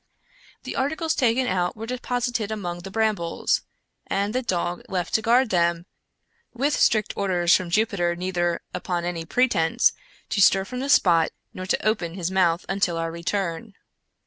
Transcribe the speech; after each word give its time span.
The 0.63 0.75
articles 0.75 1.13
taken 1.13 1.45
out 1.45 1.77
were 1.77 1.85
deposited 1.85 2.49
among 2.49 2.79
the 2.79 2.89
brambles, 2.89 3.61
and 4.07 4.33
the 4.33 4.41
dog 4.41 4.81
left 4.89 5.13
to 5.13 5.21
guard 5.21 5.51
them, 5.51 5.85
with 6.55 6.73
strict 6.73 7.13
orders 7.15 7.55
from 7.55 7.69
Jupiter 7.69 8.15
neither, 8.15 8.61
upon 8.73 9.05
any 9.05 9.25
pretense, 9.25 9.91
to 10.29 10.41
stir 10.41 10.65
from 10.65 10.79
the 10.79 10.89
spot, 10.89 11.29
nor 11.53 11.67
to 11.67 11.85
open 11.87 12.15
his 12.15 12.31
mouth 12.31 12.65
until 12.67 12.97
our 12.97 13.11
return. 13.11 13.75